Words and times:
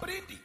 pretty. 0.00 0.40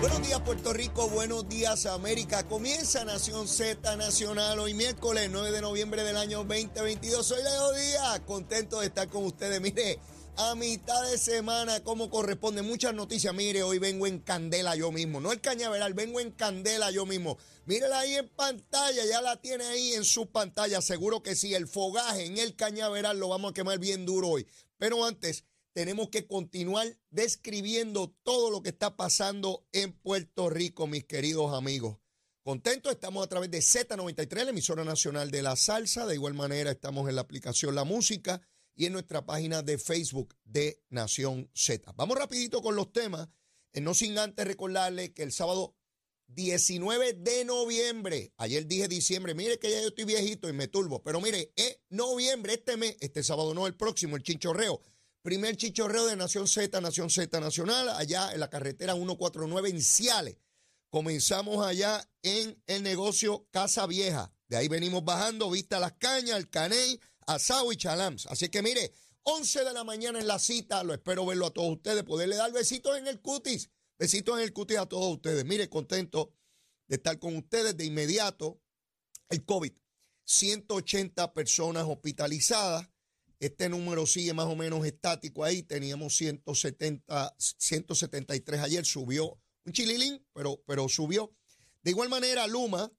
Buenos 0.00 0.22
días 0.22 0.40
Puerto 0.40 0.72
Rico, 0.72 1.08
buenos 1.08 1.48
días 1.48 1.86
América. 1.86 2.46
Comienza 2.48 3.04
Nación 3.04 3.46
Z 3.46 3.96
Nacional 3.96 4.58
hoy 4.58 4.74
miércoles 4.74 5.28
9 5.30 5.52
de 5.52 5.60
noviembre 5.60 6.04
del 6.04 6.16
año 6.16 6.38
2022. 6.44 7.24
Soy 7.24 7.42
Leo 7.42 7.72
Díaz, 7.72 8.20
contento 8.20 8.80
de 8.80 8.86
estar 8.86 9.08
con 9.08 9.24
ustedes. 9.24 9.60
Mire, 9.60 9.98
a 10.36 10.54
mitad 10.54 11.10
de 11.10 11.18
semana, 11.18 11.82
como 11.82 12.08
corresponde, 12.10 12.62
muchas 12.62 12.94
noticias. 12.94 13.34
Mire, 13.34 13.62
hoy 13.62 13.78
vengo 13.78 14.06
en 14.06 14.18
candela 14.18 14.74
yo 14.76 14.90
mismo, 14.92 15.20
no 15.20 15.32
el 15.32 15.40
cañaveral, 15.40 15.94
vengo 15.94 16.20
en 16.20 16.30
candela 16.30 16.90
yo 16.90 17.06
mismo. 17.06 17.38
Mírela 17.66 18.00
ahí 18.00 18.14
en 18.14 18.28
pantalla, 18.28 19.04
ya 19.04 19.20
la 19.20 19.40
tiene 19.40 19.64
ahí 19.64 19.92
en 19.92 20.04
su 20.04 20.30
pantalla, 20.30 20.80
seguro 20.80 21.22
que 21.22 21.34
sí. 21.34 21.54
El 21.54 21.68
fogaje 21.68 22.26
en 22.26 22.38
el 22.38 22.56
cañaveral 22.56 23.18
lo 23.18 23.28
vamos 23.28 23.50
a 23.50 23.54
quemar 23.54 23.78
bien 23.78 24.06
duro 24.06 24.30
hoy. 24.30 24.46
Pero 24.78 25.04
antes, 25.04 25.44
tenemos 25.72 26.08
que 26.08 26.26
continuar 26.26 26.98
describiendo 27.10 28.14
todo 28.22 28.50
lo 28.50 28.62
que 28.62 28.70
está 28.70 28.96
pasando 28.96 29.66
en 29.72 29.92
Puerto 29.92 30.50
Rico, 30.50 30.86
mis 30.86 31.04
queridos 31.04 31.54
amigos. 31.54 31.98
Contentos, 32.42 32.92
estamos 32.92 33.24
a 33.24 33.28
través 33.28 33.50
de 33.52 33.58
Z93, 33.60 34.44
la 34.44 34.50
emisora 34.50 34.84
nacional 34.84 35.30
de 35.30 35.42
la 35.42 35.54
salsa. 35.54 36.06
De 36.06 36.14
igual 36.14 36.34
manera, 36.34 36.72
estamos 36.72 37.08
en 37.08 37.14
la 37.14 37.22
aplicación 37.22 37.76
La 37.76 37.84
Música 37.84 38.42
y 38.74 38.86
en 38.86 38.92
nuestra 38.92 39.24
página 39.24 39.62
de 39.62 39.78
Facebook 39.78 40.34
de 40.44 40.82
Nación 40.88 41.50
Z. 41.54 41.92
Vamos 41.96 42.18
rapidito 42.18 42.62
con 42.62 42.76
los 42.76 42.92
temas, 42.92 43.28
eh, 43.72 43.80
no 43.80 43.94
sin 43.94 44.18
antes 44.18 44.46
recordarle 44.46 45.12
que 45.12 45.22
el 45.22 45.32
sábado 45.32 45.76
19 46.28 47.14
de 47.14 47.44
noviembre, 47.44 48.32
ayer 48.38 48.66
dije 48.66 48.88
diciembre, 48.88 49.34
mire 49.34 49.58
que 49.58 49.70
ya 49.70 49.80
yo 49.80 49.88
estoy 49.88 50.04
viejito 50.04 50.48
y 50.48 50.52
me 50.52 50.68
turbo, 50.68 51.02
pero 51.02 51.20
mire, 51.20 51.52
es 51.56 51.78
noviembre, 51.90 52.54
este 52.54 52.76
mes, 52.76 52.96
este 53.00 53.22
sábado 53.22 53.52
no, 53.54 53.66
el 53.66 53.76
próximo, 53.76 54.16
el 54.16 54.22
chinchorreo. 54.22 54.80
Primer 55.22 55.56
chichorreo 55.56 56.06
de 56.06 56.16
Nación 56.16 56.48
Z, 56.48 56.80
Nación 56.80 57.08
Z 57.08 57.38
Nacional, 57.38 57.90
allá 57.90 58.32
en 58.32 58.40
la 58.40 58.50
carretera 58.50 58.94
149 58.94 59.70
en 59.70 59.80
Ciales. 59.80 60.36
Comenzamos 60.90 61.64
allá 61.64 62.06
en 62.22 62.60
el 62.66 62.82
negocio 62.82 63.46
Casa 63.50 63.86
Vieja. 63.86 64.32
De 64.48 64.56
ahí 64.56 64.68
venimos 64.68 65.04
bajando, 65.04 65.48
vista 65.50 65.78
las 65.78 65.92
cañas, 65.92 66.36
el 66.38 66.50
caney, 66.50 66.98
asado 67.26 67.72
y 67.72 67.76
chalams. 67.76 68.26
Así 68.26 68.48
que 68.48 68.62
mire, 68.62 68.92
11 69.24 69.64
de 69.64 69.72
la 69.72 69.84
mañana 69.84 70.18
en 70.18 70.26
la 70.26 70.38
cita, 70.38 70.82
lo 70.82 70.94
espero 70.94 71.24
verlo 71.24 71.46
a 71.46 71.50
todos 71.52 71.72
ustedes, 71.72 72.02
poderle 72.02 72.36
dar 72.36 72.52
besitos 72.52 72.98
en 72.98 73.06
el 73.06 73.20
cutis, 73.20 73.70
besitos 73.98 74.36
en 74.38 74.44
el 74.44 74.52
cutis 74.52 74.78
a 74.78 74.86
todos 74.86 75.14
ustedes. 75.14 75.44
Mire, 75.44 75.68
contento 75.68 76.34
de 76.88 76.96
estar 76.96 77.18
con 77.18 77.36
ustedes 77.36 77.76
de 77.76 77.84
inmediato. 77.84 78.60
El 79.28 79.44
COVID, 79.44 79.72
180 80.24 81.32
personas 81.32 81.84
hospitalizadas. 81.88 82.88
Este 83.38 83.68
número 83.68 84.06
sigue 84.06 84.34
más 84.34 84.46
o 84.46 84.56
menos 84.56 84.84
estático 84.84 85.44
ahí. 85.44 85.62
Teníamos 85.62 86.16
170, 86.16 87.34
173 87.38 88.60
ayer, 88.60 88.84
subió 88.84 89.40
un 89.64 89.72
chililín, 89.72 90.24
pero, 90.32 90.62
pero 90.66 90.88
subió. 90.88 91.34
De 91.82 91.90
igual 91.90 92.08
manera, 92.08 92.46
Luma, 92.46 92.92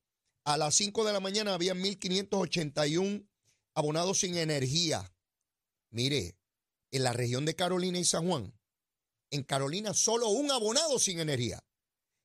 a 0.46 0.58
las 0.58 0.76
5 0.76 1.06
de 1.06 1.14
la 1.14 1.20
mañana 1.20 1.54
había 1.54 1.74
1.581 1.74 3.28
abonados 3.76 4.20
sin 4.20 4.38
energía. 4.38 5.14
Mire, 5.90 6.38
en 6.92 7.04
la 7.04 7.14
región 7.14 7.46
de 7.46 7.56
Carolina 7.56 8.00
y 8.00 8.06
San 8.06 8.28
Juan, 8.28 8.54
en 9.32 9.44
Carolina 9.44 9.94
solo 9.94 10.30
un 10.30 10.52
abonado 10.52 11.00
sin 11.00 11.20
energía. 11.20 11.64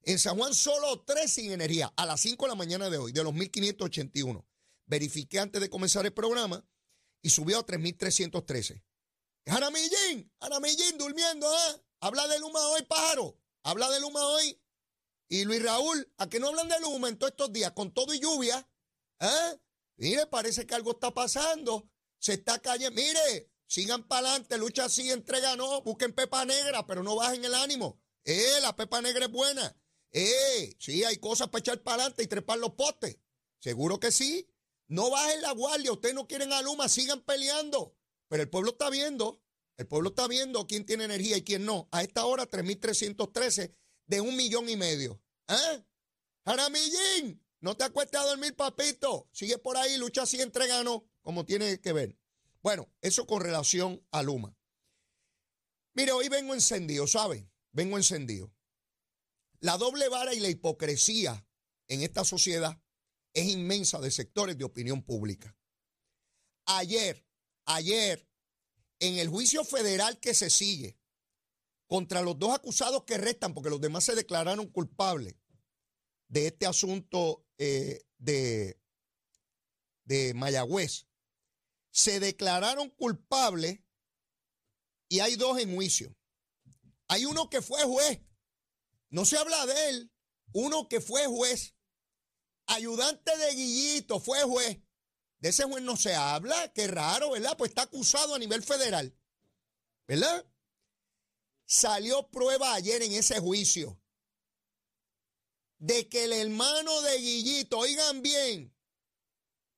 En 0.03 0.19
San 0.19 0.37
Juan 0.37 0.55
solo 0.55 1.03
tres 1.03 1.33
sin 1.33 1.53
energía 1.53 1.93
a 1.97 2.07
las 2.07 2.21
5 2.21 2.45
de 2.45 2.49
la 2.49 2.55
mañana 2.55 2.91
de 2.91 2.99
hoy, 2.99 3.13
de 3.13 3.25
los 3.25 3.33
1.581. 3.33 4.47
Verifiqué 4.87 5.39
antes 5.39 5.61
de 5.61 5.69
comenzar 5.69 6.07
el 6.07 6.13
programa 6.13 6.65
y 7.23 7.31
subió 7.31 7.59
a 7.59 7.67
3.313. 7.67 8.83
Jaramillín, 9.47 10.33
Jaramillín 10.41 10.99
durmiendo, 10.99 11.47
¿ah? 11.49 11.83
Habla 12.01 12.29
de 12.29 12.39
Luma 12.39 12.61
hoy, 12.69 12.83
pájaro. 12.83 13.39
Habla 13.63 13.91
de 13.91 14.01
Luma 14.01 14.25
hoy. 14.25 14.61
Y 15.29 15.45
Luis 15.45 15.63
Raúl, 15.63 16.11
¿a 16.17 16.29
que 16.29 16.41
no 16.41 16.49
hablan 16.49 16.69
de 16.69 16.81
Luma 16.81 17.09
en 17.09 17.19
todos 17.19 17.33
estos 17.33 17.53
días, 17.53 17.73
con 17.73 17.93
todo 17.93 18.15
y 18.15 18.21
lluvia? 18.21 18.67
¿Ah? 19.21 19.57
Mire, 19.99 20.27
parece 20.27 20.67
que 20.67 20.75
algo 20.75 20.93
está 20.93 21.13
pasando. 21.13 21.91
Se 22.19 22.35
está 22.35 22.59
cayendo. 22.61 22.95
Mire, 23.01 23.51
sigan 23.67 24.07
para 24.09 24.29
adelante, 24.31 24.57
lucha 24.57 24.87
así, 24.87 25.11
entrega 25.11 25.55
no, 25.57 25.83
busquen 25.83 26.13
pepa 26.15 26.45
negra, 26.45 26.87
pero 26.87 27.03
no 27.03 27.17
bajen 27.17 27.45
el 27.45 27.55
ánimo. 27.55 28.01
Eh, 28.25 28.61
la 28.63 28.75
pepa 28.75 29.03
negra 29.03 29.27
es 29.27 29.31
buena. 29.31 29.77
Eh, 30.11 30.75
sí, 30.79 31.05
hay 31.05 31.19
cosas 31.19 31.49
para 31.49 31.61
echar 31.61 31.83
para 31.83 32.03
adelante 32.03 32.23
y 32.23 32.27
trepar 32.27 32.59
los 32.59 32.73
postes. 32.73 33.19
Seguro 33.61 34.01
que 34.01 34.11
sí. 34.11 34.49
No 34.87 35.11
bajen 35.11 35.43
la 35.43 35.53
guardia, 35.53 35.93
ustedes 35.93 36.15
no 36.15 36.27
quieren 36.27 36.53
a 36.53 36.63
Luma, 36.63 36.89
sigan 36.89 37.21
peleando. 37.21 37.95
Pero 38.29 38.43
el 38.43 38.49
pueblo 38.49 38.71
está 38.71 38.89
viendo, 38.89 39.43
el 39.77 39.87
pueblo 39.87 40.11
está 40.11 40.27
viendo 40.27 40.67
quién 40.67 40.87
tiene 40.87 41.05
energía 41.05 41.37
y 41.37 41.43
quién 41.43 41.67
no. 41.67 41.89
A 41.93 42.03
esta 42.03 42.25
hora, 42.25 42.49
3.313 42.49 43.75
de 44.07 44.21
un 44.23 44.35
millón 44.35 44.69
y 44.71 44.77
medio. 44.77 45.23
¿Eh? 45.49 45.85
Jaramillín, 46.47 47.45
no 47.61 47.77
te 47.77 47.85
acuestes 47.85 48.21
a 48.21 48.25
dormir, 48.25 48.55
papito. 48.55 49.29
Sigue 49.33 49.59
por 49.59 49.77
ahí, 49.77 49.97
lucha 49.97 50.23
así, 50.23 50.41
entrega 50.41 50.83
no, 50.85 51.09
como 51.23 51.45
tiene 51.45 51.81
que 51.81 51.93
ver. 51.93 52.19
Bueno, 52.63 52.93
eso 53.01 53.27
con 53.27 53.41
relación 53.41 54.05
a 54.11 54.23
Luma. 54.23 54.57
Mire, 55.95 56.13
hoy 56.13 56.29
vengo 56.29 56.55
encendido, 56.55 57.07
¿sabe? 57.07 57.51
Vengo 57.73 57.97
encendido. 57.97 58.53
La 59.61 59.77
doble 59.77 60.09
vara 60.09 60.35
y 60.35 60.41
la 60.41 60.49
hipocresía 60.49 61.47
en 61.89 62.03
esta 62.03 62.25
sociedad 62.25 62.81
es 63.33 63.49
inmensa 63.49 64.01
de 64.01 64.11
sectores 64.11 64.57
de 64.57 64.65
opinión 64.65 65.03
pública. 65.03 65.57
Ayer, 66.67 67.27
ayer, 67.65 68.29
en 69.01 69.19
el 69.19 69.29
juicio 69.29 69.65
federal 69.65 70.21
que 70.21 70.35
se 70.35 70.51
sigue 70.51 70.99
contra 71.87 72.23
los 72.23 72.39
dos 72.39 72.55
acusados 72.55 73.05
que 73.05 73.19
restan, 73.19 73.55
porque 73.55 73.71
los 73.71 73.81
demás 73.81 74.05
se 74.05 74.15
declararon 74.15 74.69
culpables 74.69 75.35
de 76.29 76.49
este 76.49 76.67
asunto 76.67 77.48
eh, 77.59 78.05
de, 78.19 78.81
de 80.05 80.35
Mayagüez, 80.35 81.07
se 81.91 82.21
declararon 82.21 82.91
culpables 82.91 83.81
y 85.09 85.21
hay 85.21 85.37
dos 85.37 85.59
en 85.59 85.75
juicio. 85.75 86.15
Hay 87.09 87.25
uno 87.25 87.51
que 87.51 87.63
fue 87.63 87.83
juez, 87.85 88.21
no 89.11 89.25
se 89.25 89.39
habla 89.39 89.67
de 89.67 89.89
él, 89.89 90.13
uno 90.53 90.89
que 90.89 91.01
fue 91.01 91.27
juez 91.27 91.75
ayudante 92.69 93.37
de 93.37 93.55
Guillito, 93.55 94.21
fue 94.21 94.43
juez. 94.45 94.79
De 95.41 95.51
ese 95.51 95.65
juez 95.65 95.83
no 95.83 95.97
se 95.97 96.15
habla, 96.15 96.73
qué 96.73 96.87
raro, 96.87 97.31
¿verdad? 97.31 97.57
Pues 97.57 97.71
está 97.71 97.83
acusado 97.83 98.35
a 98.35 98.39
nivel 98.39 98.63
federal, 98.63 99.17
¿verdad? 100.07 100.47
Salió 101.65 102.29
prueba 102.31 102.75
ayer 102.75 103.03
en 103.03 103.13
ese 103.13 103.39
juicio 103.39 104.01
de 105.79 106.09
que 106.09 106.25
el 106.25 106.33
hermano 106.33 107.01
de 107.03 107.19
Guillito, 107.19 107.79
oigan 107.79 108.23
bien, 108.23 108.75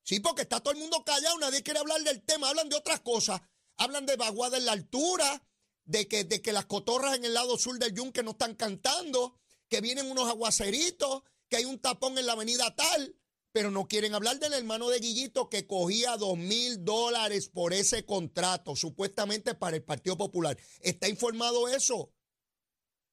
sí, 0.02 0.20
porque 0.20 0.42
está 0.42 0.60
todo 0.60 0.72
el 0.72 0.80
mundo 0.80 1.04
callado, 1.04 1.38
nadie 1.38 1.62
quiere 1.62 1.80
hablar 1.80 2.02
del 2.02 2.22
tema, 2.22 2.48
hablan 2.48 2.68
de 2.68 2.76
otras 2.76 3.00
cosas, 3.00 3.40
hablan 3.76 4.06
de 4.06 4.16
vaguada 4.16 4.56
en 4.56 4.64
la 4.64 4.72
altura, 4.72 5.42
de 5.84 6.08
que, 6.08 6.24
de 6.24 6.40
que 6.40 6.52
las 6.52 6.66
cotorras 6.66 7.16
en 7.16 7.24
el 7.24 7.34
lado 7.34 7.58
sur 7.58 7.78
del 7.78 7.94
yunque 7.94 8.22
no 8.22 8.32
están 8.32 8.54
cantando, 8.54 9.38
que 9.68 9.80
vienen 9.80 10.10
unos 10.10 10.28
aguaceritos, 10.28 11.22
que 11.48 11.56
hay 11.56 11.64
un 11.64 11.78
tapón 11.78 12.16
en 12.16 12.26
la 12.26 12.32
avenida 12.32 12.74
tal, 12.74 13.16
pero 13.52 13.70
no 13.70 13.88
quieren 13.88 14.14
hablar 14.14 14.38
del 14.38 14.52
hermano 14.52 14.88
de 14.88 15.00
Guillito 15.00 15.48
que 15.48 15.66
cogía 15.66 16.16
dos 16.16 16.38
mil 16.38 16.84
dólares 16.84 17.48
por 17.48 17.72
ese 17.72 18.04
contrato, 18.04 18.76
supuestamente 18.76 19.54
para 19.54 19.76
el 19.76 19.82
Partido 19.82 20.16
Popular. 20.16 20.56
¿Está 20.80 21.08
informado 21.08 21.68
eso 21.68 22.12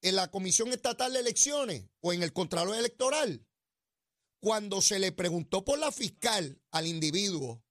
en 0.08 0.16
la 0.16 0.30
Comisión 0.30 0.72
Estatal 0.72 1.12
de 1.12 1.20
Elecciones 1.20 1.88
o 2.00 2.12
en 2.12 2.22
el 2.22 2.32
Contralor 2.32 2.76
Electoral? 2.76 3.46
Cuando 4.40 4.80
se 4.80 4.98
le 4.98 5.12
preguntó 5.12 5.64
por 5.64 5.78
la 5.78 5.92
fiscal 5.92 6.60
al 6.70 6.86
individuo 6.86 7.64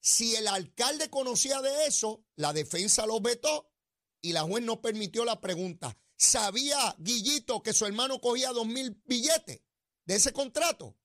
si 0.00 0.36
el 0.36 0.48
alcalde 0.48 1.08
conocía 1.08 1.62
de 1.62 1.86
eso, 1.86 2.26
la 2.36 2.52
defensa 2.52 3.06
lo 3.06 3.20
vetó 3.20 3.72
y 4.20 4.32
la 4.32 4.42
juez 4.42 4.62
no 4.62 4.82
permitió 4.82 5.24
la 5.24 5.40
pregunta. 5.40 5.96
¿Sabía 6.16 6.94
Guillito 6.98 7.62
que 7.62 7.72
su 7.72 7.86
hermano 7.86 8.20
cogía 8.20 8.52
dos 8.52 8.66
mil 8.66 9.00
billetes? 9.06 9.62
de 10.04 10.16
ese 10.16 10.32
contrato, 10.32 10.96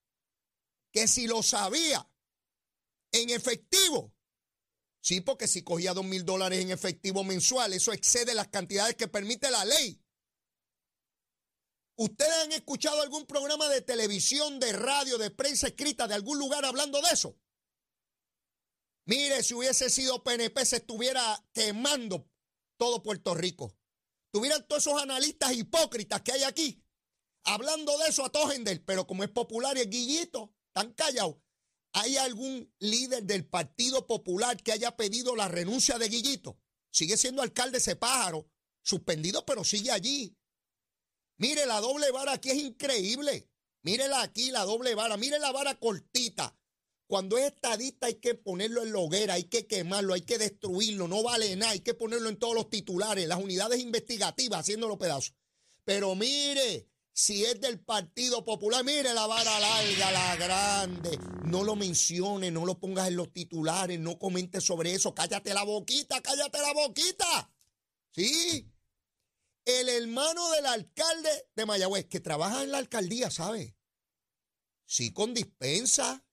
que 0.92 1.08
si 1.08 1.28
lo 1.28 1.42
sabía 1.44 2.10
en 3.12 3.30
efectivo, 3.30 4.14
sí, 5.02 5.22
porque 5.22 5.48
si 5.48 5.64
cogía 5.64 5.94
dos 5.94 6.06
mil 6.06 6.26
dólares 6.26 6.62
en 6.62 6.72
efectivo 6.72 7.24
mensual, 7.24 7.74
eso 7.74 7.94
excede 7.94 8.34
las 8.34 8.50
cantidades 8.50 8.96
que 8.96 9.08
permite 9.08 9.50
la 9.52 9.66
ley. 9.66 10.02
¿Ustedes 12.00 12.34
han 12.44 12.54
escuchado 12.54 13.02
algún 13.02 13.26
programa 13.26 13.68
de 13.68 13.82
televisión, 13.82 14.58
de 14.62 14.72
radio, 14.72 15.18
de 15.18 15.32
prensa 15.32 15.68
escrita 15.68 16.08
de 16.08 16.14
algún 16.14 16.40
lugar 16.40 16.64
hablando 16.64 17.02
de 17.02 17.10
eso? 17.12 17.38
Mire, 19.06 19.44
si 19.44 19.54
hubiese 19.54 19.90
sido 19.90 20.24
PNP, 20.24 20.66
se 20.66 20.78
estuviera 20.78 21.22
quemando 21.52 22.30
todo 22.78 23.04
Puerto 23.04 23.36
Rico. 23.36 23.76
Tuvieran 24.32 24.66
todos 24.66 24.88
esos 24.88 25.02
analistas 25.02 25.52
hipócritas 25.52 26.22
que 26.22 26.32
hay 26.32 26.44
aquí 26.44 26.82
hablando 27.44 27.98
de 27.98 28.08
eso 28.08 28.24
a 28.24 28.32
Tojender, 28.32 28.82
pero 28.86 29.06
como 29.06 29.26
es 29.26 29.30
popular 29.30 29.76
y 29.76 29.82
es 29.82 29.90
guillito, 29.90 30.56
tan 30.72 30.94
callado. 30.94 31.44
¿Hay 31.92 32.16
algún 32.16 32.74
líder 32.80 33.24
del 33.24 33.46
Partido 33.46 34.08
Popular 34.08 34.56
que 34.64 34.72
haya 34.72 34.96
pedido 34.96 35.36
la 35.36 35.50
renuncia 35.50 35.98
de 35.98 36.08
Guillito? 36.08 36.62
Sigue 36.92 37.18
siendo 37.18 37.42
alcalde 37.42 37.80
ese 37.80 37.98
pájaro, 37.98 38.50
suspendido, 38.84 39.46
pero 39.46 39.66
sigue 39.66 39.92
allí. 39.92 40.39
Mire, 41.40 41.66
la 41.66 41.82
doble 41.82 42.12
vara 42.12 42.34
aquí 42.34 42.52
es 42.52 42.58
increíble. 42.58 43.50
Mírela 43.82 44.22
aquí, 44.22 44.52
la 44.52 44.66
doble 44.66 44.94
vara. 44.94 45.18
Mire 45.18 45.40
la 45.40 45.52
vara 45.52 45.80
cortita. 45.80 46.56
Cuando 47.08 47.38
es 47.38 47.46
estadista 47.46 48.06
hay 48.06 48.16
que 48.16 48.36
ponerlo 48.36 48.84
en 48.84 48.94
la 48.94 49.00
hoguera, 49.00 49.34
hay 49.34 49.46
que 49.46 49.66
quemarlo, 49.66 50.14
hay 50.14 50.22
que 50.22 50.38
destruirlo, 50.38 51.08
no 51.08 51.24
vale 51.24 51.56
nada, 51.56 51.72
hay 51.72 51.80
que 51.80 51.96
ponerlo 51.96 52.30
en 52.30 52.38
todos 52.38 52.54
los 52.54 52.70
titulares, 52.70 53.28
las 53.28 53.40
unidades 53.40 53.80
investigativas 53.80 54.60
haciéndolo 54.60 55.00
pedazos. 55.00 55.34
Pero 55.86 56.14
mire, 56.14 56.88
si 57.12 57.46
es 57.46 57.60
del 57.62 57.80
Partido 57.80 58.46
Popular, 58.46 58.84
mire 58.84 59.14
la 59.14 59.26
vara 59.26 59.60
larga, 59.60 60.12
la 60.12 60.36
grande. 60.36 61.18
No 61.46 61.64
lo 61.64 61.76
mencione, 61.76 62.52
no 62.52 62.66
lo 62.66 62.80
pongas 62.80 63.08
en 63.08 63.16
los 63.16 63.34
titulares, 63.34 64.00
no 64.00 64.20
comentes 64.20 64.64
sobre 64.64 64.94
eso. 64.94 65.16
Cállate 65.16 65.54
la 65.54 65.64
boquita, 65.64 66.22
cállate 66.22 66.60
la 66.60 66.74
boquita. 66.74 67.52
¿Sí? 68.12 68.72
El 69.66 69.90
hermano 69.90 70.50
del 70.52 70.66
alcalde 70.66 71.30
de 71.56 71.66
Mayagüez, 71.66 72.08
que 72.08 72.20
trabaja 72.20 72.64
en 72.64 72.72
la 72.72 72.80
alcaldía, 72.80 73.30
¿sabe? 73.30 73.76
Sí, 74.86 75.14
con 75.14 75.34
dispensa. 75.34 76.26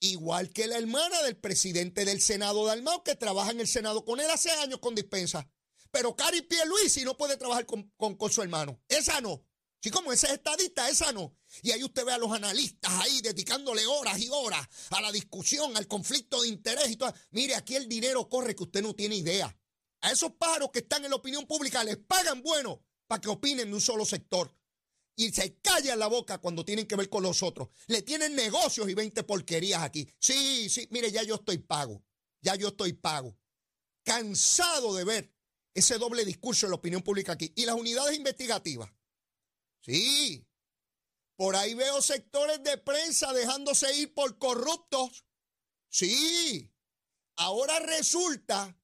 Igual 0.00 0.50
que 0.50 0.66
la 0.66 0.78
hermana 0.78 1.22
del 1.22 1.36
presidente 1.36 2.04
del 2.04 2.20
Senado 2.20 2.66
de 2.66 2.72
Almao, 2.72 3.04
que 3.04 3.14
trabaja 3.14 3.52
en 3.52 3.60
el 3.60 3.68
Senado 3.68 4.04
con 4.04 4.18
él 4.18 4.28
hace 4.30 4.50
años 4.50 4.80
con 4.80 4.96
dispensa. 4.96 5.48
Pero 5.92 6.16
Cari 6.16 6.42
Pierluisi 6.42 7.04
no 7.04 7.16
puede 7.16 7.36
trabajar 7.36 7.66
con, 7.66 7.92
con, 7.96 8.32
su 8.32 8.42
hermano. 8.42 8.82
Esa 8.88 9.20
no. 9.20 9.46
Sí, 9.80 9.90
como 9.90 10.12
ese 10.12 10.26
es 10.26 10.32
estadista, 10.32 10.88
esa 10.88 11.12
no. 11.12 11.36
Y 11.62 11.70
ahí 11.70 11.84
usted 11.84 12.04
ve 12.04 12.12
a 12.12 12.18
los 12.18 12.32
analistas 12.32 12.90
ahí 12.94 13.20
dedicándole 13.20 13.86
horas 13.86 14.18
y 14.18 14.28
horas 14.30 14.66
a 14.90 15.00
la 15.00 15.12
discusión, 15.12 15.76
al 15.76 15.86
conflicto 15.86 16.42
de 16.42 16.48
interés 16.48 16.90
y 16.90 16.96
todo. 16.96 17.14
Mire, 17.30 17.54
aquí 17.54 17.76
el 17.76 17.88
dinero 17.88 18.28
corre 18.28 18.56
que 18.56 18.62
usted 18.64 18.82
no 18.82 18.94
tiene 18.94 19.16
idea. 19.16 19.56
A 20.02 20.10
esos 20.10 20.32
pájaros 20.32 20.70
que 20.72 20.80
están 20.80 21.04
en 21.04 21.10
la 21.10 21.16
opinión 21.16 21.46
pública 21.46 21.82
les 21.84 21.96
pagan 21.96 22.42
bueno 22.42 22.84
para 23.06 23.20
que 23.20 23.28
opinen 23.28 23.68
de 23.68 23.74
un 23.74 23.80
solo 23.80 24.04
sector. 24.04 24.54
Y 25.14 25.30
se 25.30 25.58
callan 25.60 25.98
la 25.98 26.08
boca 26.08 26.38
cuando 26.38 26.64
tienen 26.64 26.86
que 26.86 26.96
ver 26.96 27.08
con 27.08 27.22
los 27.22 27.42
otros. 27.42 27.68
Le 27.86 28.02
tienen 28.02 28.34
negocios 28.34 28.88
y 28.88 28.94
20 28.94 29.22
porquerías 29.22 29.82
aquí. 29.82 30.08
Sí, 30.18 30.68
sí, 30.68 30.88
mire, 30.90 31.12
ya 31.12 31.22
yo 31.22 31.36
estoy 31.36 31.58
pago. 31.58 32.04
Ya 32.40 32.56
yo 32.56 32.68
estoy 32.68 32.94
pago. 32.94 33.38
Cansado 34.04 34.94
de 34.94 35.04
ver 35.04 35.32
ese 35.74 35.98
doble 35.98 36.24
discurso 36.24 36.66
en 36.66 36.70
la 36.70 36.76
opinión 36.76 37.02
pública 37.02 37.32
aquí. 37.32 37.52
Y 37.54 37.66
las 37.66 37.76
unidades 37.76 38.16
investigativas. 38.16 38.90
Sí. 39.82 40.44
Por 41.36 41.54
ahí 41.54 41.74
veo 41.74 42.02
sectores 42.02 42.62
de 42.62 42.78
prensa 42.78 43.32
dejándose 43.32 43.94
ir 43.96 44.12
por 44.14 44.38
corruptos. 44.38 45.24
Sí. 45.88 46.72
Ahora 47.36 47.78
resulta 47.80 48.76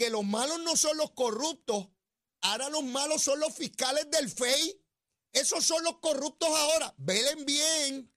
que 0.00 0.08
los 0.08 0.24
malos 0.24 0.58
no 0.60 0.76
son 0.76 0.96
los 0.96 1.10
corruptos, 1.10 1.88
ahora 2.40 2.70
los 2.70 2.82
malos 2.84 3.20
son 3.20 3.38
los 3.38 3.54
fiscales 3.54 4.10
del 4.10 4.30
FEI. 4.30 4.82
Esos 5.30 5.62
son 5.62 5.84
los 5.84 5.98
corruptos 5.98 6.48
ahora. 6.48 6.94
Velen 6.96 7.44
bien, 7.44 8.10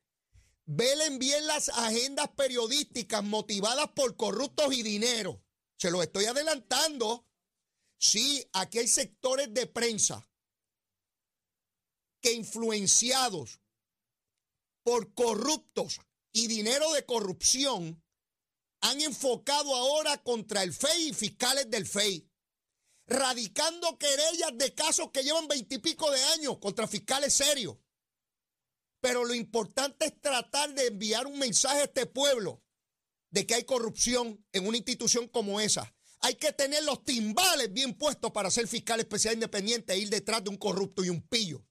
velen 0.63 1.19
bien 1.19 1.45
las 1.45 1.67
agendas 1.67 2.29
periodísticas 2.37 3.21
motivadas 3.21 3.89
por 3.89 4.15
corruptos 4.15 4.73
y 4.73 4.81
dinero. 4.81 5.43
Se 5.75 5.91
los 5.91 6.01
estoy 6.03 6.23
adelantando. 6.23 7.27
Sí, 7.97 8.47
aquí 8.53 8.79
hay 8.79 8.87
sectores 8.87 9.53
de 9.53 9.67
prensa 9.67 10.25
que 12.21 12.31
influenciados 12.31 13.59
por 14.83 15.13
corruptos 15.13 15.99
y 16.31 16.47
dinero 16.47 16.93
de 16.93 17.05
corrupción 17.05 18.02
han 18.83 18.99
enfocado 18.99 19.73
ahora 19.73 20.21
contra 20.21 20.61
el 20.61 20.73
FEI 20.73 21.09
y 21.09 21.13
fiscales 21.13 21.69
del 21.69 21.87
FEI, 21.87 22.29
radicando 23.07 23.97
querellas 23.97 24.51
de 24.55 24.75
casos 24.75 25.09
que 25.11 25.23
llevan 25.23 25.47
veintipico 25.47 26.11
de 26.11 26.21
años 26.35 26.57
contra 26.59 26.85
fiscales 26.85 27.33
serios. 27.33 27.77
Pero 28.99 29.23
lo 29.23 29.33
importante 29.33 30.05
es 30.05 30.19
tratar 30.19 30.73
de 30.73 30.87
enviar 30.87 31.27
un 31.27 31.39
mensaje 31.39 31.79
a 31.79 31.83
este 31.85 32.05
pueblo 32.07 32.61
de 33.29 33.47
que 33.47 33.55
hay 33.55 33.63
corrupción 33.63 34.45
en 34.51 34.67
una 34.67 34.77
institución 34.77 35.29
como 35.29 35.61
esa. 35.61 35.95
Hay 36.19 36.35
que 36.35 36.51
tener 36.51 36.83
los 36.83 37.05
timbales 37.05 37.71
bien 37.71 37.97
puestos 37.97 38.31
para 38.31 38.51
ser 38.51 38.67
fiscal 38.67 38.99
especial 38.99 39.35
independiente 39.35 39.93
e 39.93 39.99
ir 39.99 40.09
detrás 40.09 40.43
de 40.43 40.49
un 40.49 40.57
corrupto 40.57 41.05
y 41.05 41.09
un 41.09 41.21
pillo. 41.21 41.65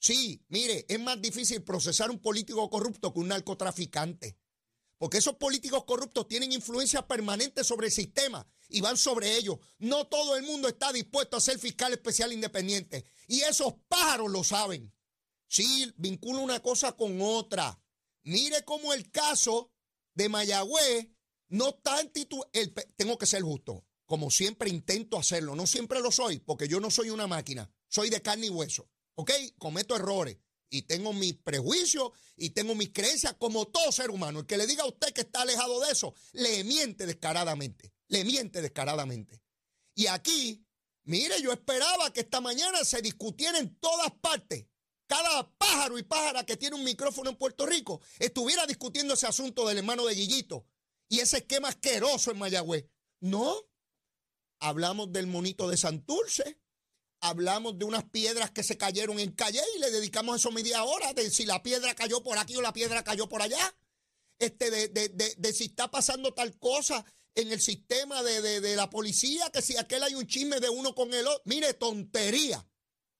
Sí, 0.00 0.44
mire, 0.48 0.84
es 0.88 0.98
más 0.98 1.22
difícil 1.22 1.62
procesar 1.62 2.10
un 2.10 2.18
político 2.18 2.68
corrupto 2.68 3.12
que 3.12 3.20
un 3.20 3.28
narcotraficante. 3.28 4.36
Porque 5.00 5.16
esos 5.16 5.36
políticos 5.36 5.84
corruptos 5.84 6.28
tienen 6.28 6.52
influencia 6.52 7.08
permanente 7.08 7.64
sobre 7.64 7.86
el 7.86 7.92
sistema 7.92 8.46
y 8.68 8.82
van 8.82 8.98
sobre 8.98 9.34
ellos. 9.38 9.56
No 9.78 10.06
todo 10.06 10.36
el 10.36 10.42
mundo 10.42 10.68
está 10.68 10.92
dispuesto 10.92 11.38
a 11.38 11.40
ser 11.40 11.58
fiscal 11.58 11.94
especial 11.94 12.34
independiente. 12.34 13.06
Y 13.26 13.40
esos 13.40 13.72
pájaros 13.88 14.30
lo 14.30 14.44
saben. 14.44 14.92
Sí, 15.48 15.90
vincula 15.96 16.40
una 16.40 16.60
cosa 16.60 16.92
con 16.92 17.18
otra. 17.22 17.82
Mire 18.24 18.62
cómo 18.66 18.92
el 18.92 19.10
caso 19.10 19.72
de 20.12 20.28
Mayagüez 20.28 21.08
no 21.48 21.70
está 21.70 21.98
en 22.02 22.12
título. 22.12 22.50
Tengo 22.96 23.16
que 23.16 23.24
ser 23.24 23.40
justo. 23.40 23.86
Como 24.04 24.30
siempre 24.30 24.68
intento 24.68 25.16
hacerlo. 25.16 25.56
No 25.56 25.66
siempre 25.66 26.00
lo 26.00 26.12
soy, 26.12 26.40
porque 26.40 26.68
yo 26.68 26.78
no 26.78 26.90
soy 26.90 27.08
una 27.08 27.26
máquina. 27.26 27.70
Soy 27.88 28.10
de 28.10 28.20
carne 28.20 28.48
y 28.48 28.50
hueso. 28.50 28.90
¿Ok? 29.14 29.30
Cometo 29.56 29.96
errores 29.96 30.36
y 30.70 30.82
tengo 30.82 31.12
mis 31.12 31.34
prejuicios 31.34 32.12
y 32.36 32.50
tengo 32.50 32.74
mis 32.74 32.92
creencias 32.92 33.34
como 33.34 33.66
todo 33.66 33.92
ser 33.92 34.10
humano. 34.10 34.40
El 34.40 34.46
que 34.46 34.56
le 34.56 34.66
diga 34.66 34.84
a 34.84 34.88
usted 34.88 35.12
que 35.12 35.22
está 35.22 35.42
alejado 35.42 35.80
de 35.80 35.90
eso, 35.90 36.14
le 36.32 36.64
miente 36.64 37.06
descaradamente, 37.06 37.92
le 38.08 38.24
miente 38.24 38.62
descaradamente. 38.62 39.42
Y 39.94 40.06
aquí, 40.06 40.64
mire, 41.02 41.42
yo 41.42 41.52
esperaba 41.52 42.12
que 42.12 42.20
esta 42.20 42.40
mañana 42.40 42.84
se 42.84 43.02
discutiera 43.02 43.58
en 43.58 43.76
todas 43.78 44.12
partes. 44.20 44.66
Cada 45.06 45.52
pájaro 45.58 45.98
y 45.98 46.04
pájara 46.04 46.46
que 46.46 46.56
tiene 46.56 46.76
un 46.76 46.84
micrófono 46.84 47.30
en 47.30 47.36
Puerto 47.36 47.66
Rico 47.66 48.00
estuviera 48.20 48.64
discutiendo 48.64 49.14
ese 49.14 49.26
asunto 49.26 49.66
del 49.66 49.78
hermano 49.78 50.06
de 50.06 50.14
Guillito 50.14 50.64
y 51.08 51.18
ese 51.18 51.38
esquema 51.38 51.68
asqueroso 51.68 52.30
en 52.30 52.38
Mayagüez. 52.38 52.86
No, 53.18 53.56
hablamos 54.60 55.12
del 55.12 55.26
monito 55.26 55.68
de 55.68 55.76
Santurce, 55.76 56.60
hablamos 57.20 57.78
de 57.78 57.84
unas 57.84 58.04
piedras 58.04 58.50
que 58.50 58.62
se 58.62 58.78
cayeron 58.78 59.18
en 59.18 59.32
Calle 59.32 59.62
y 59.76 59.80
le 59.80 59.90
dedicamos 59.90 60.36
eso 60.36 60.50
media 60.50 60.84
hora 60.84 61.12
de 61.12 61.30
si 61.30 61.44
la 61.44 61.62
piedra 61.62 61.94
cayó 61.94 62.22
por 62.22 62.38
aquí 62.38 62.56
o 62.56 62.62
la 62.62 62.72
piedra 62.72 63.04
cayó 63.04 63.28
por 63.28 63.42
allá. 63.42 63.74
Este, 64.38 64.70
de, 64.70 64.88
de, 64.88 65.34
de, 65.36 65.52
si 65.52 65.64
está 65.64 65.90
pasando 65.90 66.32
tal 66.32 66.58
cosa 66.58 67.04
en 67.34 67.52
el 67.52 67.60
sistema 67.60 68.22
de, 68.22 68.74
la 68.74 68.88
policía, 68.88 69.50
que 69.50 69.60
si 69.60 69.76
aquel 69.76 70.02
hay 70.02 70.14
un 70.14 70.26
chisme 70.26 70.60
de 70.60 70.70
uno 70.70 70.94
con 70.94 71.12
el 71.12 71.26
otro. 71.26 71.42
Mire, 71.44 71.74
tontería. 71.74 72.66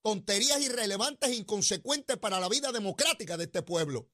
Tonterías 0.02 0.62
irrelevantes 0.62 1.28
e 1.28 1.34
inconsecuentes 1.34 2.16
para 2.16 2.40
la 2.40 2.48
vida 2.48 2.72
democrática 2.72 3.36
de 3.36 3.44
este 3.44 3.60
pueblo. 3.60 4.08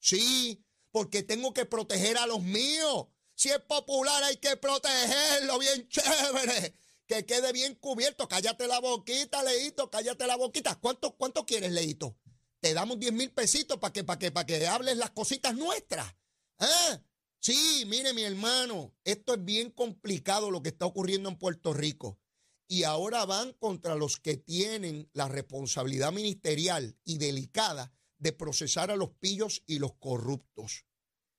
Sí, 0.00 0.64
porque 0.90 1.22
tengo 1.22 1.52
que 1.52 1.66
proteger 1.66 2.16
a 2.16 2.26
los 2.26 2.42
míos. 2.42 3.08
Si 3.34 3.50
es 3.50 3.60
popular 3.60 4.24
hay 4.24 4.38
que 4.38 4.56
protegerlo 4.56 5.58
bien 5.58 5.86
chévere 5.88 6.74
que 7.08 7.24
quede 7.24 7.52
bien 7.52 7.74
cubierto. 7.74 8.28
Cállate 8.28 8.68
la 8.68 8.78
boquita, 8.78 9.42
Leito, 9.42 9.90
cállate 9.90 10.26
la 10.26 10.36
boquita. 10.36 10.76
¿Cuánto, 10.76 11.16
cuánto 11.16 11.44
quieres, 11.46 11.72
Leito? 11.72 12.16
Te 12.60 12.74
damos 12.74 13.00
10 13.00 13.12
mil 13.12 13.32
pesitos 13.32 13.78
para 13.78 13.92
que, 13.92 14.04
para 14.04 14.18
que, 14.18 14.30
para 14.30 14.46
que 14.46 14.66
hables 14.66 14.96
las 14.96 15.10
cositas 15.10 15.56
nuestras. 15.56 16.14
¿Ah? 16.58 17.00
Sí, 17.40 17.84
mire, 17.86 18.12
mi 18.12 18.22
hermano, 18.22 18.94
esto 19.04 19.34
es 19.34 19.44
bien 19.44 19.70
complicado 19.70 20.50
lo 20.50 20.62
que 20.62 20.68
está 20.68 20.86
ocurriendo 20.86 21.28
en 21.30 21.38
Puerto 21.38 21.72
Rico. 21.72 22.20
Y 22.68 22.82
ahora 22.82 23.24
van 23.24 23.54
contra 23.54 23.94
los 23.94 24.18
que 24.18 24.36
tienen 24.36 25.08
la 25.14 25.28
responsabilidad 25.28 26.12
ministerial 26.12 26.98
y 27.04 27.16
delicada 27.16 27.94
de 28.18 28.32
procesar 28.32 28.90
a 28.90 28.96
los 28.96 29.10
pillos 29.14 29.62
y 29.66 29.78
los 29.78 29.94
corruptos. 29.94 30.84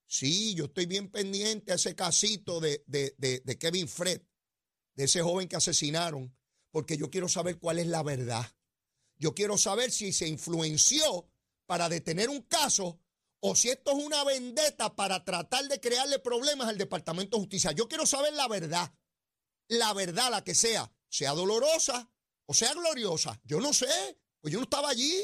Sí, 0.07 0.55
yo 0.55 0.65
estoy 0.65 0.87
bien 0.87 1.11
pendiente 1.11 1.71
a 1.71 1.75
ese 1.75 1.93
casito 1.93 2.59
de, 2.59 2.83
de, 2.87 3.13
de 3.17 3.57
Kevin 3.59 3.87
Fred 3.87 4.21
de 4.99 5.05
ese 5.05 5.21
joven 5.21 5.47
que 5.47 5.55
asesinaron, 5.55 6.35
porque 6.71 6.97
yo 6.97 7.09
quiero 7.09 7.29
saber 7.29 7.57
cuál 7.57 7.79
es 7.79 7.87
la 7.87 8.03
verdad. 8.03 8.45
Yo 9.17 9.33
quiero 9.33 9.57
saber 9.57 9.91
si 9.91 10.11
se 10.11 10.27
influenció 10.27 11.25
para 11.65 11.87
detener 11.87 12.27
un 12.27 12.41
caso 12.41 12.99
o 13.39 13.55
si 13.55 13.69
esto 13.69 13.91
es 13.97 14.03
una 14.03 14.25
vendetta 14.25 14.97
para 14.97 15.23
tratar 15.23 15.69
de 15.69 15.79
crearle 15.79 16.19
problemas 16.19 16.67
al 16.67 16.77
Departamento 16.77 17.37
de 17.37 17.43
Justicia. 17.43 17.71
Yo 17.71 17.87
quiero 17.87 18.05
saber 18.05 18.33
la 18.33 18.49
verdad, 18.49 18.93
la 19.69 19.93
verdad, 19.93 20.31
la 20.31 20.43
que 20.43 20.53
sea, 20.53 20.91
sea 21.07 21.31
dolorosa 21.31 22.11
o 22.47 22.53
sea 22.53 22.73
gloriosa. 22.73 23.39
Yo 23.45 23.61
no 23.61 23.71
sé, 23.71 23.87
pues 24.41 24.51
yo 24.51 24.59
no 24.59 24.65
estaba 24.65 24.89
allí. 24.89 25.15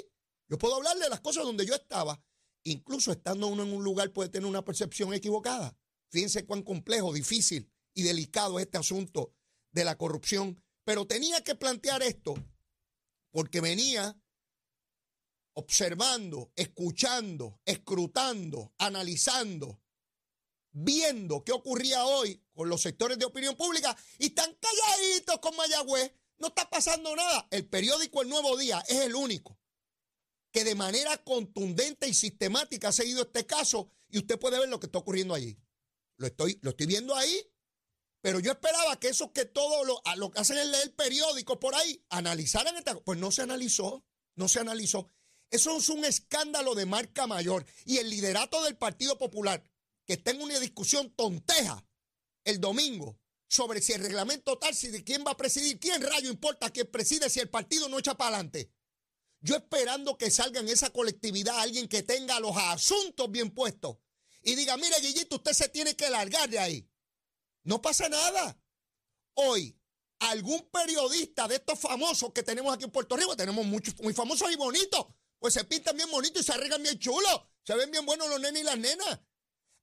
Yo 0.48 0.58
puedo 0.58 0.75
hablar 0.75 0.98
de 1.00 1.10
las 1.10 1.20
cosas 1.20 1.44
donde 1.44 1.65
yo 1.65 1.75
estaba. 1.75 2.24
Incluso 2.63 3.12
estando 3.12 3.48
uno 3.48 3.63
en 3.63 3.74
un 3.74 3.84
lugar 3.84 4.13
puede 4.13 4.29
tener 4.29 4.48
una 4.48 4.63
percepción 4.63 5.13
equivocada. 5.13 5.77
Fíjense 6.12 6.46
cuán 6.46 6.63
complejo, 6.63 7.12
difícil 7.12 7.70
y 7.94 8.03
delicado 8.03 8.58
es 8.58 8.67
este 8.67 8.77
asunto 8.77 9.35
de 9.75 9.86
la 9.86 9.98
corrupción. 9.98 10.63
Pero 10.84 11.05
tenía 11.05 11.44
que 11.44 11.53
plantear 11.53 12.01
esto 12.01 12.34
porque 13.32 13.62
venía 13.62 14.17
observando, 15.53 16.51
escuchando, 16.55 17.62
escrutando, 17.65 18.74
analizando 18.79 19.79
viendo 20.77 21.41
qué 21.46 21.53
ocurría 21.53 22.05
hoy 22.05 22.41
con 22.53 22.67
los 22.67 22.82
sectores 22.82 23.17
de 23.17 23.25
opinión 23.25 23.55
pública 23.55 23.96
y 24.20 24.25
están 24.25 24.53
calladitos 24.55 25.39
con 25.39 25.55
Mayagüez. 25.55 26.12
No 26.38 26.48
está 26.48 26.70
pasando 26.70 27.15
nada. 27.15 27.48
El 27.50 27.65
periódico 27.70 28.22
El 28.22 28.27
Nuevo 28.27 28.58
Día 28.58 28.84
es 28.89 29.00
el 29.00 29.15
único 29.15 29.58
que 30.51 30.65
de 30.65 30.75
manera 30.75 31.17
contundente 31.24 32.08
y 32.10 32.13
sistemática 32.13 32.89
ha 32.89 32.91
seguido 32.91 33.22
este 33.22 33.46
caso 33.46 33.89
y 34.10 34.17
usted 34.17 34.38
puede 34.38 34.60
ver 34.60 34.67
lo 34.67 34.79
que 34.79 34.88
está 34.88 35.00
ocurriendo 35.00 35.34
allí. 35.34 35.58
Lo 36.17 36.27
estoy, 36.27 36.60
lo 36.62 36.72
estoy 36.72 36.88
viendo 36.88 37.15
ahí, 37.15 37.50
pero 38.25 38.39
yo 38.39 38.53
esperaba 38.53 39.00
que 39.00 39.10
esos 39.10 39.29
que 39.34 39.46
todo 39.46 39.84
lo, 39.86 40.01
lo 40.15 40.32
que 40.32 40.39
hacen 40.39 40.58
es 40.58 40.65
leer 40.65 40.96
periódicos 40.96 41.60
por 41.60 41.75
ahí, 41.75 42.03
analizaran 42.10 42.75
esta 42.75 43.00
Pues 43.01 43.20
no 43.20 43.29
se 43.29 43.44
analizó, 43.44 44.03
no 44.34 44.48
se 44.48 44.62
analizó. 44.62 45.08
Eso 45.51 45.77
es 45.77 45.89
un 45.89 46.03
escándalo 46.03 46.74
de 46.74 46.88
marca 46.88 47.27
mayor. 47.27 47.67
Y 47.86 47.98
el 47.98 48.10
liderato 48.10 48.63
del 48.63 48.77
Partido 48.77 49.20
Popular, 49.20 49.63
que 50.08 50.13
está 50.13 50.32
en 50.32 50.41
una 50.41 50.60
discusión 50.60 51.12
tonteja 51.12 51.88
el 52.46 52.60
domingo 52.60 53.20
sobre 53.48 53.79
si 53.79 53.94
el 53.94 54.01
reglamento 54.01 54.58
tal, 54.58 54.74
si 54.74 54.88
de 54.88 55.03
quién 55.03 55.24
va 55.24 55.34
a 55.34 55.38
presidir, 55.38 55.79
quién 55.79 56.01
rayo 56.01 56.32
importa 56.32 56.72
quién 56.72 56.89
preside 56.89 57.29
si 57.29 57.41
el 57.41 57.51
partido 57.51 57.89
no 57.89 58.00
echa 58.00 58.17
para 58.17 58.38
adelante. 58.38 58.72
Yo 59.39 59.55
esperando 59.55 60.17
que 60.17 60.32
salga 60.32 60.62
en 60.62 60.70
esa 60.70 60.89
colectividad 60.89 61.60
alguien 61.60 61.88
que 61.88 62.01
tenga 62.01 62.39
los 62.39 62.58
asuntos 62.58 63.29
bien 63.29 63.51
puestos 63.51 63.98
y 64.41 64.55
diga, 64.55 64.77
mire, 64.77 65.00
Guillito, 65.00 65.36
usted 65.36 65.53
se 65.53 65.70
tiene 65.70 65.96
que 65.96 66.10
largar 66.10 66.50
de 66.50 66.58
ahí. 66.58 66.89
No 67.65 67.81
pasa 67.81 68.07
nada. 68.07 68.57
Hoy, 69.34 69.77
algún 70.19 70.69
periodista 70.69 71.48
de 71.48 71.55
estos 71.55 71.77
famosos 71.79 72.31
que 72.31 72.43
tenemos 72.43 72.74
aquí 72.74 72.86
en 72.86 72.91
Puerto 72.91 73.17
Rico, 73.17 73.36
tenemos 73.36 73.65
muchos 73.65 74.00
muy 74.01 74.13
famosos 74.13 74.51
y 74.51 74.55
bonitos, 74.55 75.07
pues 75.39 75.53
se 75.55 75.63
pintan 75.65 75.98
bien 75.98 76.10
bonitos 76.10 76.41
y 76.41 76.45
se 76.45 76.53
arreglan 76.53 76.81
bien 76.81 76.98
chulos. 76.98 77.41
Se 77.63 77.75
ven 77.75 77.91
bien 77.91 78.05
buenos 78.05 78.29
los 78.29 78.39
nenes 78.39 78.62
y 78.62 78.65
las 78.65 78.77
nenas. 78.77 79.19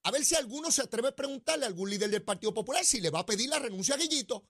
A 0.04 0.10
ver 0.10 0.24
si 0.24 0.36
alguno 0.36 0.70
se 0.70 0.82
atreve 0.82 1.08
a 1.08 1.16
preguntarle 1.16 1.64
a 1.64 1.68
algún 1.68 1.90
líder 1.90 2.10
del 2.10 2.22
Partido 2.22 2.54
Popular 2.54 2.84
si 2.84 3.00
le 3.00 3.10
va 3.10 3.20
a 3.20 3.26
pedir 3.26 3.48
la 3.48 3.58
renuncia 3.58 3.96
a 3.96 3.98
Guillito. 3.98 4.48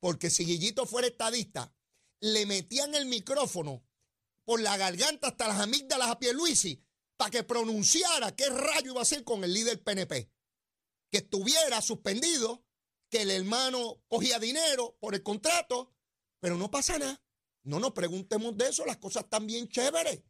Porque 0.00 0.28
si 0.28 0.44
Guillito 0.44 0.84
fuera 0.84 1.06
estadista, 1.06 1.72
le 2.20 2.46
metían 2.46 2.94
el 2.94 3.06
micrófono 3.06 3.84
por 4.44 4.60
la 4.60 4.76
garganta 4.76 5.28
hasta 5.28 5.48
las 5.48 5.60
amígdalas 5.60 6.10
a 6.10 6.18
Pierluisi 6.18 6.82
para 7.16 7.30
que 7.30 7.44
pronunciara 7.44 8.34
qué 8.34 8.48
rayo 8.48 8.92
iba 8.92 9.00
a 9.00 9.02
hacer 9.02 9.22
con 9.22 9.44
el 9.44 9.52
líder 9.52 9.82
PNP. 9.82 10.30
Que 11.10 11.18
estuviera 11.18 11.80
suspendido, 11.80 12.64
que 13.10 13.22
el 13.22 13.30
hermano 13.30 14.02
cogía 14.08 14.38
dinero 14.38 14.96
por 15.00 15.14
el 15.14 15.22
contrato, 15.22 15.94
pero 16.40 16.56
no 16.56 16.70
pasa 16.70 16.98
nada. 16.98 17.22
No 17.62 17.80
nos 17.80 17.92
preguntemos 17.92 18.56
de 18.56 18.68
eso, 18.68 18.84
las 18.84 18.98
cosas 18.98 19.24
están 19.24 19.46
bien 19.46 19.68
chéveres. 19.68 20.22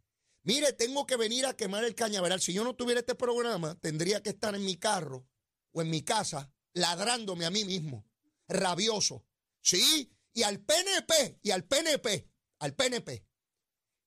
Mire, 0.42 0.72
tengo 0.72 1.06
que 1.06 1.16
venir 1.16 1.46
a 1.46 1.56
quemar 1.56 1.84
el 1.84 1.94
cañaveral. 1.94 2.40
Si 2.40 2.52
yo 2.52 2.64
no 2.64 2.74
tuviera 2.74 3.00
este 3.00 3.14
programa, 3.14 3.78
tendría 3.80 4.22
que 4.22 4.30
estar 4.30 4.54
en 4.54 4.64
mi 4.64 4.76
carro 4.76 5.28
o 5.72 5.82
en 5.82 5.90
mi 5.90 6.02
casa 6.02 6.52
ladrándome 6.72 7.44
a 7.44 7.50
mí 7.50 7.64
mismo, 7.64 8.06
rabioso. 8.46 9.24
Sí, 9.60 10.12
y 10.32 10.42
al 10.44 10.60
PNP, 10.60 11.40
y 11.42 11.50
al 11.50 11.64
PNP, 11.64 12.30
al 12.60 12.74
PNP 12.74 13.28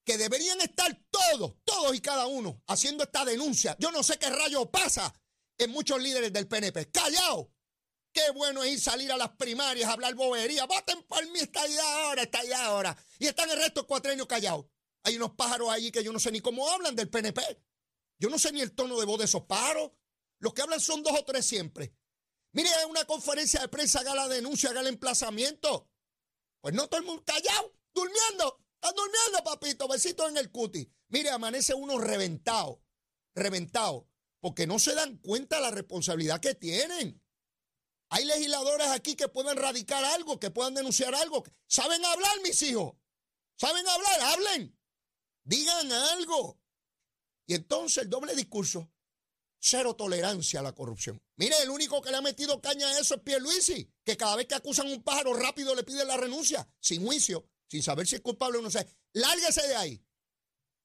que 0.04 0.18
deberían 0.18 0.60
estar 0.62 1.00
todos, 1.10 1.56
todos 1.64 1.96
y 1.96 2.02
cada 2.02 2.28
uno 2.28 2.62
haciendo 2.68 3.04
esta 3.04 3.26
denuncia. 3.26 3.76
Yo 3.80 3.92
no 3.92 4.04
sé 4.04 4.18
qué 4.18 4.30
rayo 4.30 4.70
pasa 4.70 5.14
en 5.64 5.72
muchos 5.72 6.02
líderes 6.02 6.34
del 6.34 6.48
PNP. 6.48 6.92
¡Callao! 6.92 7.52
Qué 8.14 8.30
bueno 8.32 8.64
es 8.64 8.72
ir 8.72 8.82
salir 8.82 9.12
a 9.12 9.18
las 9.18 9.30
primarias 9.30 9.90
a 9.90 9.94
hablar 9.94 10.16
bobería. 10.16 10.66
Voten 10.66 11.04
por 11.04 11.26
mí, 11.32 11.40
está 11.40 11.62
ahí 11.62 11.78
ahora, 11.78 12.24
está 12.24 12.40
ahí 12.40 12.52
ahora. 12.52 12.98
Y 13.20 13.28
están 13.28 13.50
el 13.50 13.58
resto 13.58 13.88
de 13.88 14.28
callados. 14.28 14.66
Hay 15.04 15.16
unos 15.16 15.32
pájaros 15.32 15.70
allí 15.70 15.92
que 15.92 16.04
yo 16.04 16.12
no 16.12 16.20
sé 16.20 16.32
ni 16.32 16.42
cómo 16.42 16.70
hablan 16.70 16.96
del 16.96 17.10
PNP. 17.10 17.42
Yo 18.20 18.30
no 18.30 18.38
sé 18.38 18.52
ni 18.52 18.62
el 18.62 18.74
tono 18.74 19.00
de 19.00 19.06
voz 19.06 19.20
de 19.20 19.26
esos 19.26 19.44
pájaros. 19.44 19.92
Los 20.40 20.54
que 20.54 20.62
hablan 20.62 20.82
son 20.82 21.04
dos 21.04 21.14
o 21.18 21.24
tres 21.24 21.46
siempre. 21.46 21.96
Mire, 22.54 22.70
hay 22.70 22.86
una 22.86 23.06
conferencia 23.06 23.62
de 23.62 23.70
prensa, 23.70 24.02
haga 24.02 24.14
la 24.14 24.28
denuncia, 24.28 24.72
haga 24.72 24.82
el 24.82 24.88
emplazamiento. 24.88 25.90
Pues 26.60 26.76
no 26.76 26.88
todo 26.88 27.00
el 27.00 27.06
mundo 27.06 27.24
callado, 27.26 27.74
durmiendo. 27.94 28.60
Están 28.76 28.96
durmiendo, 28.96 29.44
papito, 29.44 29.88
besito 29.88 30.28
en 30.28 30.38
el 30.38 30.52
cuti. 30.52 30.92
Mire, 31.10 31.30
amanece 31.30 31.74
uno 31.74 31.98
reventado, 31.98 32.84
reventado, 33.36 34.11
porque 34.42 34.68
no 34.68 34.78
se 34.80 34.94
dan 34.94 35.18
cuenta 35.18 35.56
de 35.56 35.62
la 35.62 35.72
responsabilidad 35.72 36.42
que 36.42 36.54
tienen. 36.54 37.24
Hay 38.10 38.26
legisladores 38.26 38.88
aquí 38.88 39.16
que 39.16 39.30
pueden 39.30 39.56
radicar 39.56 40.04
algo, 40.04 40.40
que 40.40 40.52
puedan 40.52 40.74
denunciar 40.74 41.16
algo. 41.16 41.46
¿Saben 41.68 42.04
hablar, 42.04 42.42
mis 42.44 42.62
hijos? 42.64 42.94
¿Saben 43.56 43.88
hablar? 43.88 44.22
Hablen. 44.22 44.78
Digan 45.44 45.90
algo. 45.92 46.60
Y 47.46 47.54
entonces 47.54 48.04
el 48.04 48.10
doble 48.10 48.36
discurso, 48.36 48.92
cero 49.60 49.96
tolerancia 49.96 50.60
a 50.60 50.64
la 50.64 50.76
corrupción. 50.76 51.22
Mire, 51.38 51.56
el 51.64 51.70
único 51.70 52.02
que 52.02 52.12
le 52.12 52.18
ha 52.18 52.22
metido 52.22 52.62
caña 52.62 52.88
a 52.90 53.00
eso 53.00 53.16
es 53.16 53.22
Pierluisi, 53.22 53.90
que 54.04 54.18
cada 54.18 54.36
vez 54.36 54.48
que 54.48 54.56
acusan 54.56 54.88
un 54.88 55.02
pájaro 55.02 55.34
rápido 55.34 55.74
le 55.74 55.84
pide 55.84 56.04
la 56.04 56.18
renuncia, 56.18 56.68
sin 56.82 57.06
juicio 57.06 57.48
sin 57.72 57.82
saber 57.82 58.06
si 58.06 58.16
es 58.16 58.22
culpable 58.22 58.58
o 58.58 58.62
no 58.62 58.70
sé. 58.70 58.86
Lárguese 59.14 59.66
de 59.66 59.76
ahí. 59.78 60.06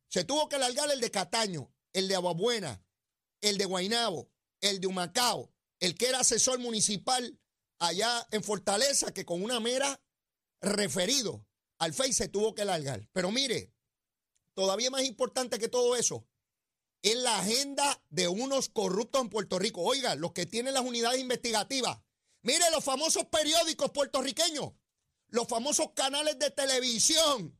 Se 0.09 0.23
tuvo 0.23 0.49
que 0.49 0.57
largar 0.57 0.89
el 0.93 1.01
de 1.01 1.11
Cataño, 1.11 1.75
el 1.93 2.07
de 2.07 2.15
Aguabuena, 2.15 2.81
el 3.49 3.59
de 3.59 3.65
Guainabo, 3.65 4.31
el 4.61 4.81
de 4.81 4.87
Humacao, 4.87 5.53
el 5.81 5.97
que 5.97 6.09
era 6.09 6.21
asesor 6.21 6.59
municipal 6.59 7.39
allá 7.79 8.27
en 8.31 8.43
Fortaleza, 8.43 9.13
que 9.13 9.25
con 9.25 9.43
una 9.43 9.61
mera 9.61 10.01
referido 10.61 11.47
al 11.79 11.93
FEI 11.93 12.13
se 12.13 12.29
tuvo 12.29 12.55
que 12.55 12.65
largar. 12.65 13.09
Pero 13.13 13.31
mire, 13.31 13.73
todavía 14.55 14.91
más 14.91 15.05
importante 15.05 15.59
que 15.59 15.69
todo 15.69 15.97
eso 15.97 16.27
es 17.03 17.17
la 17.17 17.39
agenda 17.39 18.03
de 18.09 18.29
unos 18.29 18.69
corruptos 18.69 19.21
en 19.21 19.29
Puerto 19.29 19.59
Rico. 19.59 19.83
Oiga, 19.83 20.15
los 20.15 20.33
que 20.33 20.47
tienen 20.47 20.75
las 20.75 20.85
unidades 20.85 21.21
investigativas. 21.21 21.99
Mire 22.43 22.71
los 22.71 22.83
famosos 22.83 23.27
periódicos 23.27 23.91
puertorriqueños 23.91 24.73
los 25.29 25.49
famosos 25.49 25.91
canales 25.95 26.39
de 26.39 26.51
televisión 26.51 27.59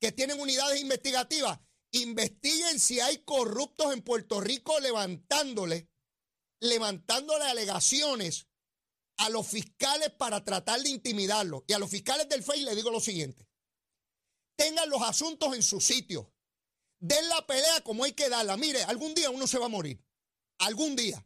que 0.00 0.12
tienen 0.12 0.40
unidades 0.40 0.80
investigativas, 0.80 1.58
investiguen 2.02 2.80
si 2.80 3.00
hay 3.00 3.18
corruptos 3.18 3.92
en 3.92 4.02
Puerto 4.02 4.40
Rico 4.40 4.78
levantándole, 4.80 5.88
levantándole 6.60 7.44
alegaciones 7.44 8.48
a 9.18 9.30
los 9.30 9.46
fiscales 9.46 10.10
para 10.10 10.44
tratar 10.44 10.80
de 10.80 10.90
intimidarlos. 10.90 11.62
Y 11.66 11.72
a 11.72 11.78
los 11.78 11.90
fiscales 11.90 12.28
del 12.28 12.42
FEI 12.42 12.64
le 12.64 12.74
digo 12.74 12.90
lo 12.90 13.00
siguiente. 13.00 13.48
Tengan 14.56 14.88
los 14.90 15.02
asuntos 15.02 15.54
en 15.54 15.62
su 15.62 15.80
sitio. 15.80 16.32
Den 17.00 17.28
la 17.28 17.46
pelea 17.46 17.82
como 17.82 18.04
hay 18.04 18.12
que 18.12 18.28
darla. 18.28 18.56
Mire, 18.56 18.82
algún 18.84 19.14
día 19.14 19.30
uno 19.30 19.46
se 19.46 19.58
va 19.58 19.66
a 19.66 19.70
morir. 19.70 20.02
Algún 20.58 20.96
día. 20.96 21.24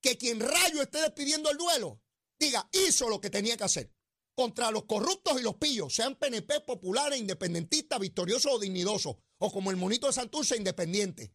Que 0.00 0.16
quien 0.16 0.40
rayo 0.40 0.82
esté 0.82 1.00
despidiendo 1.00 1.50
el 1.50 1.56
duelo, 1.56 2.00
diga, 2.38 2.68
hizo 2.72 3.08
lo 3.08 3.20
que 3.20 3.30
tenía 3.30 3.56
que 3.56 3.64
hacer 3.64 3.95
contra 4.36 4.70
los 4.70 4.84
corruptos 4.84 5.40
y 5.40 5.42
los 5.42 5.56
pillos, 5.56 5.94
sean 5.94 6.14
PNP 6.14 6.60
populares, 6.60 7.18
independentistas, 7.18 7.98
victoriosos 7.98 8.52
o 8.52 8.58
dignidosos, 8.58 9.16
o 9.38 9.50
como 9.50 9.70
el 9.70 9.78
monito 9.78 10.06
de 10.06 10.12
Santurce, 10.12 10.56
independiente. 10.56 11.32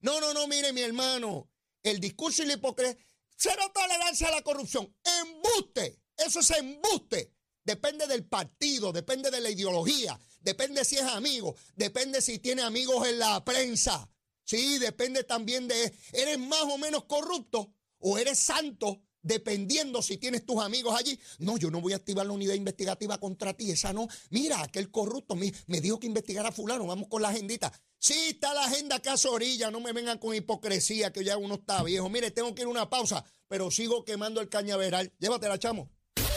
No, 0.00 0.20
no, 0.20 0.34
no, 0.34 0.48
mire 0.48 0.72
mi 0.72 0.80
hermano, 0.80 1.48
el 1.82 2.00
discurso 2.00 2.42
y 2.42 2.46
la 2.46 2.54
hipocresía, 2.54 3.00
cero 3.36 3.70
tolerancia 3.72 4.28
a 4.28 4.32
la 4.32 4.42
corrupción, 4.42 4.92
embuste, 5.22 6.02
eso 6.16 6.40
es 6.40 6.50
embuste. 6.50 7.32
Depende 7.62 8.08
del 8.08 8.26
partido, 8.26 8.90
depende 8.90 9.30
de 9.30 9.40
la 9.40 9.50
ideología, 9.50 10.18
depende 10.40 10.84
si 10.84 10.96
es 10.96 11.02
amigo, 11.02 11.54
depende 11.76 12.20
si 12.20 12.40
tiene 12.40 12.62
amigos 12.62 13.06
en 13.06 13.20
la 13.20 13.44
prensa. 13.44 14.10
Sí, 14.42 14.78
depende 14.78 15.22
también 15.22 15.68
de, 15.68 15.94
¿eres 16.12 16.38
más 16.40 16.62
o 16.62 16.78
menos 16.78 17.04
corrupto 17.04 17.72
o 17.98 18.18
eres 18.18 18.40
santo 18.40 19.00
dependiendo 19.22 20.02
si 20.02 20.16
tienes 20.16 20.44
tus 20.44 20.62
amigos 20.62 20.98
allí. 20.98 21.18
No, 21.38 21.56
yo 21.56 21.70
no 21.70 21.80
voy 21.80 21.92
a 21.92 21.96
activar 21.96 22.26
la 22.26 22.32
unidad 22.32 22.54
investigativa 22.54 23.18
contra 23.18 23.54
ti, 23.54 23.70
esa 23.70 23.92
no. 23.92 24.08
Mira, 24.30 24.62
aquel 24.62 24.90
corrupto 24.90 25.34
me, 25.34 25.52
me 25.66 25.80
dijo 25.80 25.98
que 25.98 26.06
investigara 26.06 26.50
a 26.50 26.52
fulano, 26.52 26.86
vamos 26.86 27.08
con 27.08 27.22
la 27.22 27.28
agendita. 27.28 27.72
Sí, 27.98 28.14
está 28.30 28.54
la 28.54 28.64
agenda 28.64 28.96
acá 28.96 29.12
a 29.12 29.30
orilla, 29.30 29.70
no 29.70 29.80
me 29.80 29.92
vengan 29.92 30.18
con 30.18 30.34
hipocresía, 30.34 31.12
que 31.12 31.22
ya 31.22 31.36
uno 31.36 31.56
está 31.56 31.82
viejo. 31.82 32.08
Mire, 32.08 32.30
tengo 32.30 32.54
que 32.54 32.62
ir 32.62 32.66
a 32.66 32.70
una 32.70 32.88
pausa, 32.88 33.24
pero 33.46 33.70
sigo 33.70 34.04
quemando 34.04 34.40
el 34.40 34.48
cañaveral. 34.48 35.12
Llévatela, 35.18 35.58
chamo. 35.58 35.90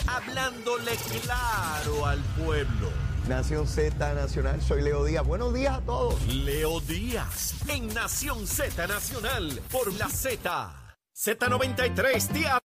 Hablándole 0.06 0.92
claro 1.22 2.04
al 2.06 2.22
pueblo. 2.34 2.92
Nación 3.28 3.66
Z 3.66 4.12
Nacional, 4.12 4.60
soy 4.60 4.82
Leo 4.82 5.02
Díaz. 5.04 5.26
Buenos 5.26 5.54
días 5.54 5.78
a 5.78 5.80
todos. 5.80 6.22
Leo 6.26 6.80
Díaz, 6.80 7.54
en 7.68 7.86
Nación 7.94 8.46
Z 8.46 8.86
Nacional, 8.86 9.62
por 9.72 9.90
la 9.94 10.10
Z. 10.10 10.96
Z93, 11.16 12.32
tía. 12.32 12.63